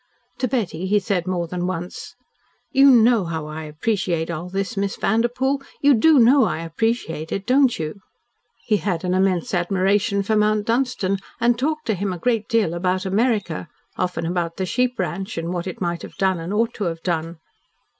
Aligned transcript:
To 0.39 0.47
Betty 0.47 0.87
he 0.87 0.97
said 0.97 1.27
more 1.27 1.45
than 1.45 1.67
once: 1.67 2.15
"You 2.71 2.89
know 2.89 3.23
how 3.25 3.45
I 3.45 3.65
appreciate 3.65 4.31
all 4.31 4.49
this, 4.49 4.75
Miss 4.75 4.95
Vanderpoel. 4.95 5.61
You 5.79 5.93
DO 5.93 6.17
know 6.17 6.45
I 6.45 6.61
appreciate 6.61 7.31
it, 7.31 7.45
don't 7.45 7.77
you?" 7.77 7.99
He 8.65 8.77
had 8.77 9.03
an 9.03 9.13
immense 9.13 9.53
admiration 9.53 10.23
for 10.23 10.35
Mount 10.35 10.65
Dunstan, 10.65 11.19
and 11.39 11.55
talked 11.59 11.85
to 11.85 11.93
him 11.93 12.11
a 12.13 12.17
great 12.17 12.49
deal 12.49 12.73
about 12.73 13.05
America, 13.05 13.67
often 13.95 14.25
about 14.25 14.57
the 14.57 14.65
sheep 14.65 14.97
ranch, 14.97 15.37
and 15.37 15.53
what 15.53 15.67
it 15.67 15.81
might 15.81 16.01
have 16.01 16.15
done 16.15 16.39
and 16.39 16.51
ought 16.51 16.73
to 16.73 16.85
have 16.85 17.03
done. 17.03 17.37